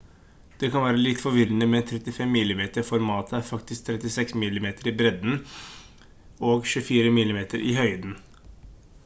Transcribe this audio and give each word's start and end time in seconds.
det 0.61 0.69
kan 0.75 0.83
være 0.85 0.99
litt 1.07 1.19
forvirrende 1.23 1.67
men 1.73 1.83
35mm-formatet 1.91 3.35
er 3.41 3.45
faktisk 3.51 3.93
36 4.07 4.35
mm 4.45 4.67
i 4.93 4.95
bredden 5.03 5.37
og 6.55 6.67
24 6.73 7.15
mm 7.21 7.33
i 7.71 7.79
høyden 7.83 8.19